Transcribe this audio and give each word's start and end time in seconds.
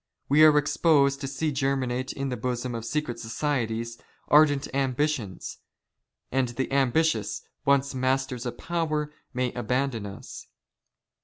We 0.29 0.43
are 0.43 0.57
exposed 0.57 1.21
to" 1.21 1.27
see 1.27 1.51
germinate 1.51 2.11
in 2.11 2.29
the 2.29 2.35
bosom 2.35 2.73
of 2.73 2.85
secret 2.85 3.19
societies, 3.19 3.99
ardent 4.29 4.67
ambitions;" 4.73 5.59
and 6.31 6.47
the 6.47 6.71
ambitious, 6.73 7.43
once 7.65 7.93
masters 7.93 8.47
of 8.47 8.57
power, 8.57 9.13
may 9.31 9.51
abandon 9.53 10.07
us. 10.07 10.47